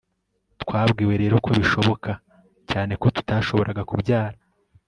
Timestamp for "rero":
1.21-1.35